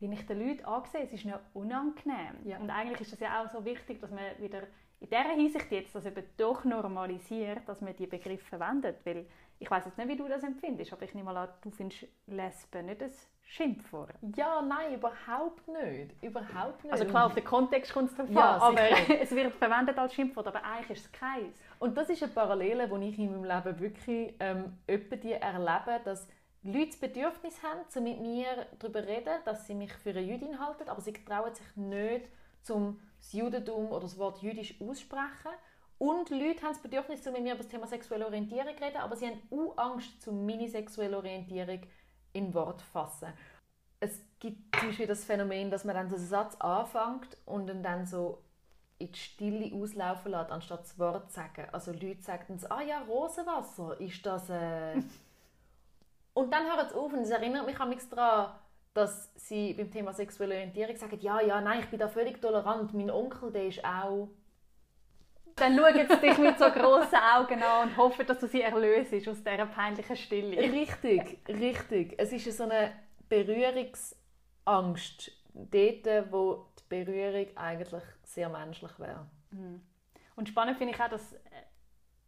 [0.00, 2.36] wie ich den Leuten ansehe, es ist nicht unangenehm.
[2.44, 2.58] Ja.
[2.58, 4.62] Und eigentlich ist es ja auch so wichtig, dass man wieder
[5.00, 8.96] in dieser Hinsicht jetzt das eben doch normalisiert, dass man die Begriffe verwendet.
[9.04, 9.26] Weil
[9.60, 12.06] ich weiß jetzt nicht, wie du das empfindest, aber ich nehme mal an, du findest
[12.26, 13.10] Lesben nicht ein
[13.42, 14.14] Schimpfwort.
[14.36, 16.22] Ja, nein, überhaupt nicht.
[16.22, 16.92] Überhaupt nicht.
[16.92, 18.80] Also klar, auf den Kontext kommt es drauf ja, an, aber
[19.20, 21.58] es wird verwendet als Schimpfwort, aber eigentlich ist es keins.
[21.78, 26.28] Und das ist eine Parallele, die ich in meinem Leben wirklich ähm, die erlebe, dass
[26.62, 30.20] Leute das Bedürfnis haben, zu mit mir darüber zu reden, dass sie mich für eine
[30.20, 32.26] Jüdin halten, aber sie trauen sich nicht,
[32.62, 35.52] zum das Judentum oder das Wort jüdisch aussprechen.
[35.98, 39.16] Und Leute haben das Bedürfnis, mit mir über das Thema sexuelle Orientierung zu reden, aber
[39.16, 41.80] sie haben auch Angst, zu meine sexuelle Orientierung
[42.32, 43.28] in Wort zu fassen.
[44.00, 48.06] Es gibt zum Beispiel das Phänomen, dass man dann so einen Satz anfängt und dann
[48.06, 48.42] so
[48.98, 51.66] in die Stille auslaufen lässt, anstatt das Wort zu sagen.
[51.72, 54.50] Also Leute sagen dann ah ja, Rosenwasser, ist das...
[54.50, 55.02] Äh...
[56.34, 58.54] und dann hört es auf und es erinnert mich an mich daran,
[58.98, 62.94] dass sie beim Thema sexuelle Orientierung sagen, ja, ja, nein, ich bin da völlig tolerant,
[62.94, 64.28] mein Onkel, der ist auch...
[65.56, 69.12] Dann schau jetzt dich mit so grossen Augen an und hoffe, dass du sie erlöst
[69.28, 70.56] aus dieser peinlichen Stille.
[70.56, 72.14] Richtig, richtig.
[72.16, 72.92] Es ist so eine
[73.28, 79.26] Berührungsangst, dort, wo die Berührung eigentlich sehr menschlich wäre.
[79.50, 79.82] Mhm.
[80.36, 81.38] Und spannend finde ich auch, dass äh,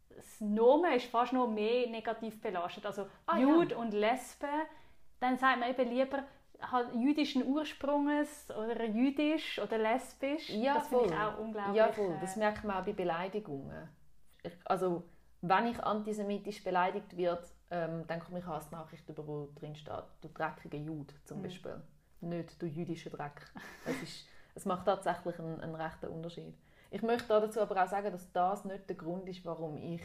[0.09, 2.85] das Nomen ist fast noch mehr negativ belastet.
[2.85, 3.77] Also ah, Jude ja.
[3.77, 4.49] und Lesbe,
[5.21, 6.23] dann sagt man eben lieber
[6.93, 10.49] jüdischen Ursprungs oder jüdisch oder lesbisch.
[10.49, 11.75] Ja, das finde ich auch unglaublich.
[11.75, 12.17] Ja, voll.
[12.21, 13.89] Das merkt man auch bei Beleidigungen.
[14.43, 15.03] Ich, also,
[15.41, 20.27] wenn ich antisemitisch beleidigt werde, ähm, dann komme ich Hassnachricht über, wo drin steht, du
[20.27, 21.43] dreckiger Jude zum mhm.
[21.43, 21.81] Beispiel.
[22.21, 23.41] Nicht du jüdischer Dreck.
[23.85, 26.53] Es, ist, es macht tatsächlich einen, einen rechten Unterschied.
[26.91, 30.01] Ich möchte dazu aber auch sagen, dass das nicht der Grund ist, warum ich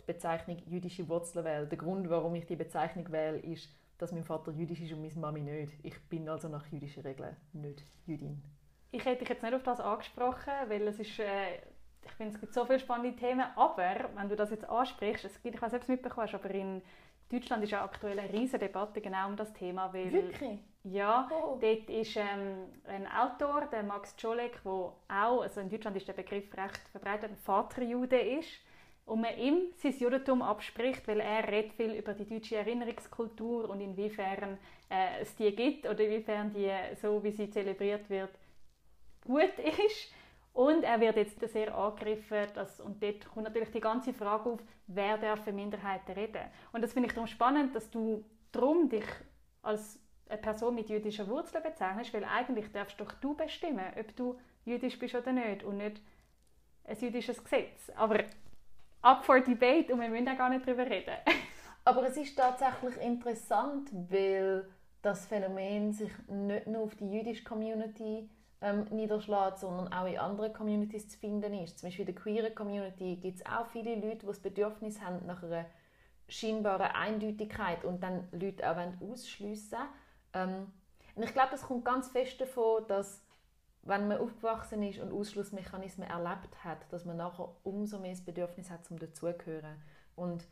[0.00, 1.66] die Bezeichnung jüdische Wurzeln wähle.
[1.66, 3.68] Der Grund, warum ich die Bezeichnung wähle, ist,
[3.98, 5.74] dass mein Vater jüdisch ist und meine Mami nicht.
[5.82, 8.42] Ich bin also nach jüdischen Regeln nicht Jüdin.
[8.90, 11.56] Ich hätte dich jetzt nicht auf das angesprochen, weil es ist, äh,
[12.04, 15.42] ich finde, es gibt so viele spannende Themen, aber wenn du das jetzt ansprichst, es
[15.42, 16.80] gibt, ich weiß nicht, ob du es mitbekommst, aber in
[17.28, 20.60] Deutschland ist ja aktuell eine riesige Debatte genau um das Thema, weil Wirklich?
[20.84, 21.58] Ja, oh.
[21.60, 26.14] dort ist ähm, ein Autor, der Max Czolek, der auch, also in Deutschland ist der
[26.14, 28.48] Begriff recht verbreitet, ein Vaterjude ist
[29.08, 33.80] und man ihm sein Judentum abspricht, weil er redet viel über die deutsche Erinnerungskultur und
[33.80, 34.58] inwiefern
[34.90, 38.30] äh, es die gibt oder inwiefern die, so wie sie zelebriert wird,
[39.24, 40.12] gut ist.
[40.52, 44.60] Und er wird jetzt sehr angegriffen, dass, und dort kommt natürlich die ganze Frage auf,
[44.88, 46.42] wer darf für Minderheiten reden.
[46.72, 49.06] Und das finde ich darum spannend, dass du darum dich
[49.62, 54.38] als eine Person mit jüdischen Wurzeln bezeichnest, weil eigentlich darfst doch du bestimmen, ob du
[54.64, 56.02] jüdisch bist oder nicht und nicht
[56.84, 57.90] ein jüdisches Gesetz.
[57.94, 58.24] Aber
[59.02, 61.14] up for debate und wir müssen auch gar nicht darüber reden.
[61.84, 64.68] Aber es ist tatsächlich interessant, weil
[65.02, 68.28] das Phänomen sich nicht nur auf die jüdische Community
[68.60, 71.78] ähm, niederschlägt, sondern auch in anderen Communities zu finden ist.
[71.78, 75.24] Zum Beispiel in der queeren Community gibt es auch viele Leute, die das Bedürfnis haben
[75.26, 75.66] nach einer
[76.28, 78.76] scheinbaren Eindeutigkeit und dann Leute auch
[79.10, 79.78] ausschliessen
[80.34, 80.66] ähm,
[81.14, 83.22] Und ich glaube, das kommt ganz fest davon, dass
[83.88, 88.70] wenn man aufgewachsen ist und Ausschlussmechanismen erlebt hat, dass man nachher umso mehr das Bedürfnis
[88.70, 89.80] hat, zum dazugehören.
[90.14, 90.46] Und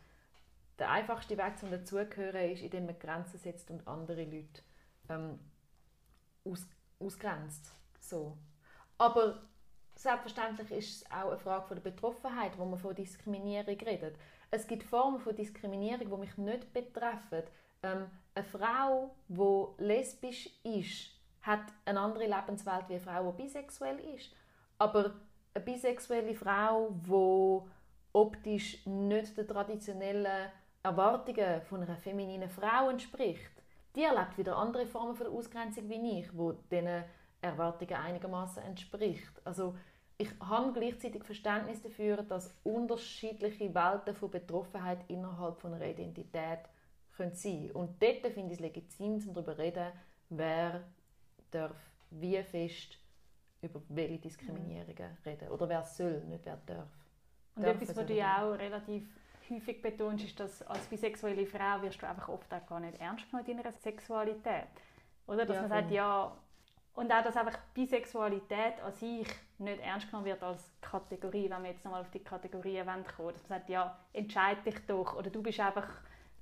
[0.78, 4.62] der einfachste Weg zum dazugehören ist, indem man Grenzen setzt und andere Leute
[5.10, 5.38] ähm,
[6.44, 6.66] aus,
[6.98, 7.70] ausgrenzt.
[8.00, 8.38] So.
[8.96, 9.42] Aber
[9.94, 14.16] selbstverständlich ist es auch eine Frage von der Betroffenheit, wo man von Diskriminierung redet.
[14.50, 17.42] Es gibt Formen von Diskriminierung, die mich nicht betreffen.
[17.82, 21.15] Ähm, eine Frau, die lesbisch ist,
[21.46, 24.34] hat eine andere Lebenswelt wie eine Frau, die bisexuell ist.
[24.78, 25.12] Aber
[25.54, 27.70] eine bisexuelle Frau, die
[28.12, 30.50] optisch nicht den traditionellen
[30.82, 33.50] Erwartungen von einer femininen Frau entspricht,
[33.94, 37.04] die erlebt wieder andere Formen von Ausgrenzung wie ich, wo diesen
[37.40, 39.40] Erwartungen einigermaßen entspricht.
[39.44, 39.74] Also
[40.18, 46.60] ich habe gleichzeitig Verständnis dafür, dass unterschiedliche Welten von Betroffenheit innerhalb von einer Identität
[47.16, 49.92] können sein Und dort finde ich es legitim, darüber zu reden,
[50.28, 50.82] wer
[51.56, 51.76] darf
[52.10, 52.98] wie fest
[53.62, 55.48] über welche Diskriminierungen reden.
[55.48, 56.88] Oder wer soll, nicht wer darf.
[57.54, 59.04] Und darf etwas, was du ja auch relativ
[59.50, 63.30] häufig betonst, ist, dass als bisexuelle Frau wirst du einfach oft auch gar nicht ernst
[63.30, 64.66] genommen in deiner Sexualität.
[65.26, 66.36] Oder dass ja, man sagt, ja,
[66.94, 71.70] und auch, dass einfach Bisexualität an sich nicht ernst genommen wird als Kategorie, wenn wir
[71.70, 75.42] jetzt nochmal auf die Kategorien kommen, dass man sagt, ja, entscheide dich doch, oder du
[75.42, 75.88] bist einfach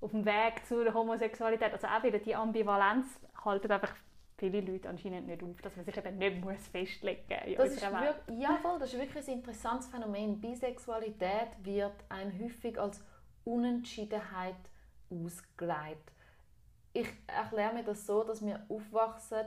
[0.01, 1.73] auf dem Weg zu der Homosexualität.
[1.73, 3.07] Also auch wieder die Ambivalenz
[3.45, 3.95] haltet einfach
[4.37, 7.57] viele Leute anscheinend nicht auf, dass man sich eben nicht muss festlegen muss.
[7.57, 10.41] Das ist wirklich, ja, voll, das ist wirklich ein interessantes Phänomen.
[10.41, 13.03] Bisexualität wird ein häufig als
[13.45, 14.57] Unentschiedenheit
[15.11, 16.13] ausgelegt.
[16.93, 19.47] Ich erkläre mir das so, dass wir aufwachsen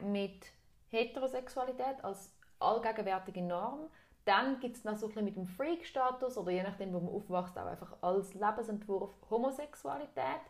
[0.00, 0.46] mit
[0.88, 3.90] Heterosexualität als allgegenwärtige Norm.
[4.24, 7.56] Dann gibt es noch so ein mit dem Freak-Status oder je nachdem, wo man aufwächst,
[7.58, 10.40] auch einfach als Lebensentwurf Homosexualität.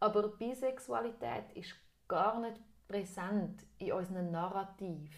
[0.00, 1.74] Aber Bisexualität ist
[2.08, 5.10] gar nicht präsent in unserem Narrativ.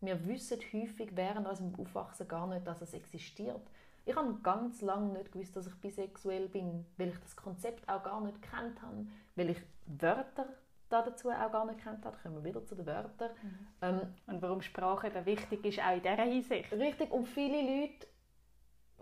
[0.00, 3.62] Wir wissen häufig während unserem Aufwachsen gar nicht, dass es existiert.
[4.04, 8.02] Ich habe ganz lange nicht gewusst, dass ich bisexuell bin, weil ich das Konzept auch
[8.04, 10.46] gar nicht kennt habe, weil ich Wörter
[10.88, 12.16] dazu auch gar nicht kennt habe.
[12.22, 13.30] Kommen wir wieder zu den Wörtern.
[13.42, 13.66] Mhm.
[13.82, 16.72] Ähm, und warum Sprache eben wichtig ist, auch in dieser Hinsicht.
[16.72, 18.06] Richtig, und viele Leute,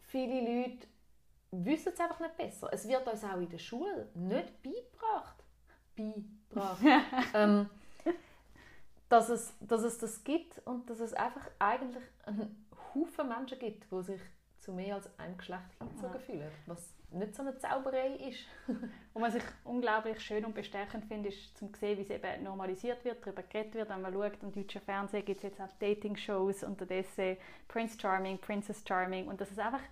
[0.00, 0.86] viele Leute
[1.50, 2.70] wissen es einfach nicht besser.
[2.72, 5.44] Es wird uns auch in der Schule nicht beigebracht.
[5.94, 6.82] Beigebracht.
[7.34, 7.68] ähm,
[9.14, 13.86] dass es, dass es das gibt und dass es einfach eigentlich einen Haufen Menschen gibt,
[13.92, 14.20] die sich
[14.58, 18.40] zu mehr als einem Geschlecht hingezogen fühlen, was nicht so eine Zauberei ist.
[19.14, 23.04] und was ich unglaublich schön und bestechend finde, ist zu sehen, wie es eben normalisiert
[23.04, 23.88] wird, darüber geredet wird.
[23.88, 27.36] Wenn man schaut, im deutschen Fernsehen gibt es jetzt auch Dating-Shows unterdessen
[27.68, 29.82] Prince Charming, Princess Charming und dass es einfach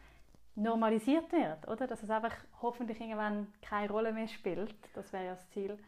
[0.57, 1.87] normalisiert wird, oder?
[1.87, 4.75] Dass es einfach hoffentlich irgendwann keine Rolle mehr spielt.
[4.95, 5.79] Das wäre ja das Ziel.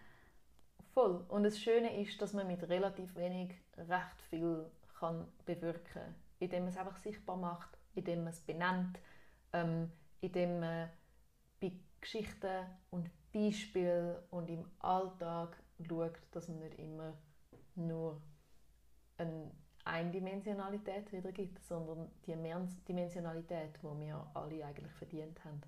[0.95, 1.25] Voll.
[1.29, 4.65] Und das Schöne ist, dass man mit relativ wenig recht viel
[5.01, 9.01] kann bewirken kann, indem man es einfach sichtbar macht, indem man es benennt,
[9.53, 10.89] ähm, indem man
[11.61, 17.15] bei Geschichten und Beispielen und im Alltag schaut, dass man nicht immer
[17.75, 18.21] nur
[19.19, 19.51] eine
[19.85, 25.61] Eindimensionalität wiedergibt, sondern die Mehrdimensionalität, die wir alle eigentlich verdient haben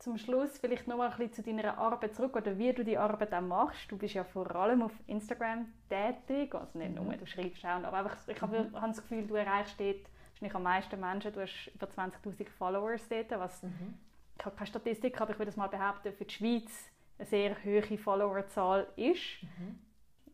[0.00, 2.96] zum Schluss vielleicht noch mal ein bisschen zu deiner Arbeit zurück oder wie du die
[2.96, 3.92] Arbeit auch machst.
[3.92, 7.04] Du bist ja vor allem auf Instagram tätig, also nicht mhm.
[7.04, 8.72] nur, du schreibst auch, aber einfach, ich habe, mhm.
[8.72, 10.00] das Gefühl, du erreichst dort
[10.32, 13.98] wahrscheinlich am meisten Menschen, du hast über 20'000 Followers dort, was, mhm.
[14.38, 17.56] ich habe keine Statistik, aber ich würde das mal behaupten, für die Schweiz eine sehr
[17.62, 19.42] hohe Followerzahl ist.
[19.42, 19.78] Mhm.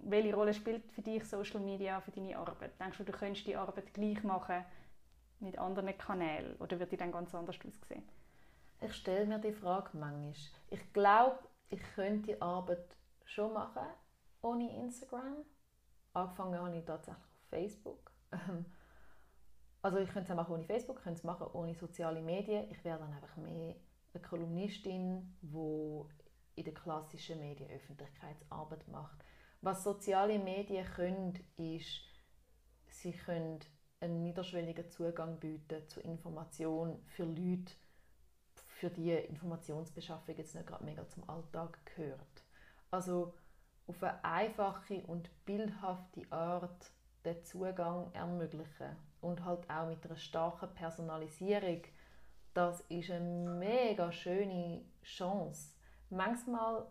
[0.08, 2.78] Welche Rolle spielt für dich Social Media für deine Arbeit?
[2.78, 4.64] Denkst du, du könntest die Arbeit gleich machen
[5.40, 8.04] mit anderen Kanälen oder wird die dann ganz anders aussehen?
[8.80, 10.34] Ich stelle mir die Frage manchmal.
[10.70, 13.86] Ich glaube, ich könnte die Arbeit schon machen
[14.42, 15.44] ohne Instagram.
[16.12, 18.12] Angefangen habe ich tatsächlich auf Facebook.
[18.32, 18.66] Ähm,
[19.82, 22.70] also ich könnte es machen ohne Facebook, könnte es machen ohne soziale Medien.
[22.70, 23.76] Ich wäre dann einfach mehr
[24.12, 26.04] eine Kolumnistin, die
[26.56, 29.18] in der klassischen Medien Öffentlichkeitsarbeit macht.
[29.60, 32.00] Was soziale Medien können, ist,
[32.88, 33.60] sie können
[34.00, 37.74] einen niederschwelligen Zugang bieten zu Informationen für Leute,
[38.76, 42.44] für die Informationsbeschaffung jetzt nicht gerade mega zum Alltag gehört.
[42.90, 43.32] Also
[43.86, 46.90] auf eine einfache und bildhafte Art
[47.24, 51.82] den Zugang ermöglichen und halt auch mit einer starken Personalisierung,
[52.52, 55.74] das ist eine mega schöne Chance.
[56.10, 56.86] Manchmal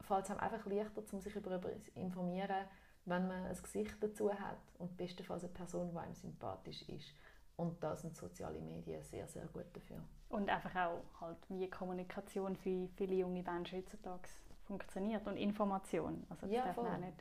[0.00, 2.66] fällt es einem einfach leichter, um sich über etwas zu informieren,
[3.04, 7.14] wenn man ein Gesicht dazu hat und bestenfalls eine Person, die einem sympathisch ist.
[7.56, 10.02] Und da sind soziale Medien sehr, sehr gut dafür.
[10.28, 14.28] Und einfach auch halt, wie Kommunikation für viele junge Menschen heutzutage
[14.66, 16.26] funktioniert und Information.
[16.28, 17.20] Also das Ja, darf man auch nicht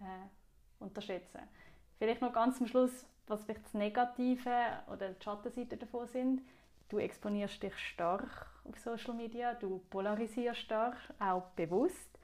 [0.00, 0.28] äh,
[0.80, 1.40] unterschätzen.
[1.98, 6.42] Vielleicht noch ganz zum Schluss, was vielleicht das Negative oder die Schattenseite davon sind.
[6.88, 12.18] Du exponierst dich stark auf Social Media, du polarisierst stark, auch bewusst.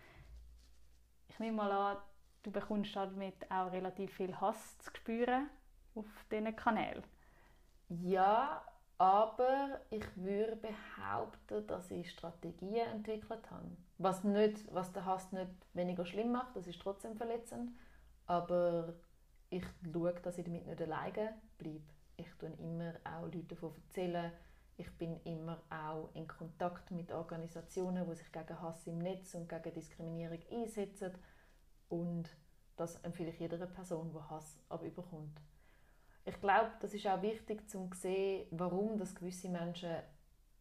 [1.28, 1.98] Ich nehme mal an,
[2.44, 5.50] du bekommst damit auch relativ viel Hass zu spüren
[5.94, 7.04] auf diesen Kanälen.
[7.88, 8.62] Ja,
[8.98, 13.76] aber ich würde behaupten, dass ich Strategien entwickelt habe.
[13.98, 17.72] Was, nicht, was den Hass nicht weniger schlimm macht, das ist trotzdem verletzend.
[18.26, 18.94] Aber
[19.50, 21.82] ich schaue, dass ich damit nicht alleine bleibe.
[22.16, 24.32] Ich tue immer auch Leute davon erzählen.
[24.76, 29.48] Ich bin immer auch in Kontakt mit Organisationen, die sich gegen Hass im Netz und
[29.48, 31.12] gegen Diskriminierung einsetzen.
[31.88, 32.28] Und
[32.76, 35.40] das empfehle ich jeder Person, die Hass abüberkommt.
[36.26, 39.96] Ich glaube, das ist auch wichtig, um zu sehen, warum das gewisse Menschen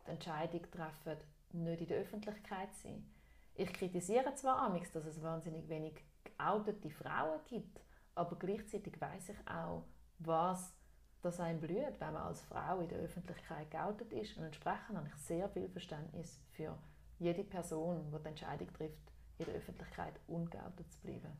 [0.05, 1.17] die Entscheidung treffen,
[1.53, 3.09] nicht in der Öffentlichkeit zu sein.
[3.55, 7.79] Ich kritisiere zwar amigs, dass es wahnsinnig wenig geoutete Frauen gibt,
[8.15, 9.83] aber gleichzeitig weiß ich auch,
[10.19, 10.75] was
[11.21, 14.37] das einem blüht, wenn man als Frau in der Öffentlichkeit geoutet ist.
[14.37, 16.77] Und entsprechend habe ich sehr viel Verständnis für
[17.19, 21.31] jede Person, die die Entscheidung trifft, in der Öffentlichkeit ungeoutet zu bleiben.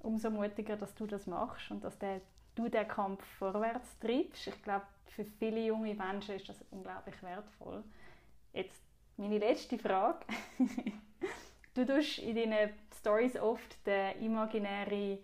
[0.00, 2.20] umso mutiger, dass du das machst und dass der,
[2.54, 4.46] du den Kampf vorwärts treibst.
[4.46, 7.84] Ich glaube, für viele junge Menschen ist das unglaublich wertvoll.
[8.52, 8.82] Jetzt
[9.16, 10.26] meine letzte Frage.
[11.74, 15.18] du tust in deinen Stories oft den imaginären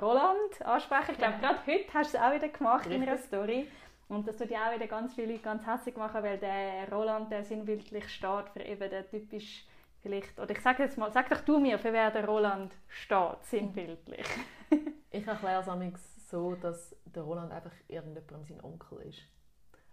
[0.00, 1.12] Roland ansprechen.
[1.12, 3.26] Ich glaube, gerade heute hast du es auch wieder gemacht in einer Richtig.
[3.28, 3.68] Story.
[4.08, 7.30] Und das tut ja auch wieder ganz viele Leute ganz hässlich machen, weil der Roland
[7.30, 9.66] der sinnbildlich steht für eben den typisch
[10.00, 13.42] vielleicht, oder ich sage jetzt mal, sag doch du mir, für wer der Roland steht,
[13.42, 14.26] sinnbildlich.
[15.12, 19.20] Ich erkläre es amigs so, dass der Roland einfach irgendjemandem sein Onkel ist.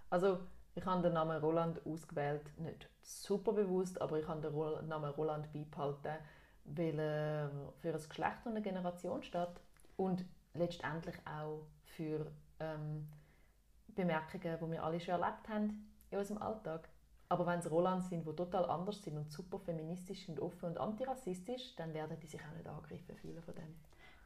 [0.09, 0.39] Also,
[0.75, 5.51] ich habe den Namen Roland ausgewählt, nicht super bewusst, aber ich habe den Namen Roland
[5.53, 6.17] beibehalten,
[6.65, 9.61] weil er für ein Geschlecht und eine Generation steht
[9.97, 13.07] und letztendlich auch für ähm,
[13.88, 16.89] Bemerkungen, die wir alle schon erlebt haben in unserem Alltag.
[17.29, 20.77] Aber wenn es Roland sind, die total anders sind und super feministisch und offen und
[20.77, 23.75] antirassistisch, dann werden die sich auch nicht angegriffen fühlen von dem.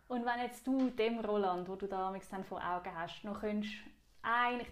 [0.07, 3.73] Und wenn jetzt du dem Roland, wo du da dann vor Augen hast, noch könntest,
[4.21, 4.67] ein, ich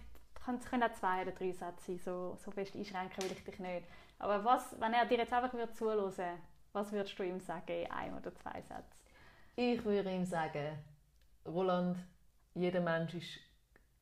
[0.45, 3.43] kann- es können auch zwei oder drei Sätze sein, so, so fest einschränken will ich
[3.43, 3.85] dich nicht.
[4.19, 5.73] Aber was, wenn er dir jetzt einfach würde
[6.71, 8.95] was würdest du ihm sagen in einem oder zwei Sätzen?
[9.57, 10.77] Ich würde ihm sagen,
[11.45, 11.97] Roland,
[12.53, 13.39] jeder Mensch ist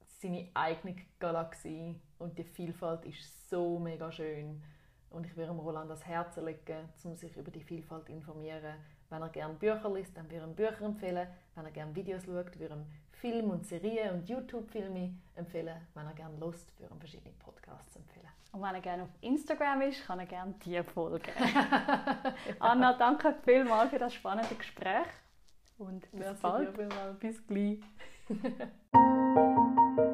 [0.06, 4.64] seine eigene Galaxie und die Vielfalt ist so mega schön.
[5.10, 8.76] Und ich würde ihm Roland ans Herz legen, um sich über die Vielfalt zu informieren.
[9.14, 11.28] Wenn er gerne Bücher liest, dann würde ich ihm Bücher empfehlen.
[11.54, 15.76] Wenn er gerne Videos schaut, würde ich ihm Filme und Serien und YouTube-Filme empfehlen.
[15.94, 18.28] Wenn er gerne Lust, würde ich ihm verschiedene Podcasts empfehlen.
[18.54, 21.32] Und wenn er gerne auf Instagram ist, kann er gerne dir folgen.
[22.60, 25.06] Anna, danke vielmals für das spannende Gespräch.
[25.78, 26.70] Und bis Merci bald.
[26.70, 27.20] dir vielmals.
[27.20, 27.82] Bis gleich.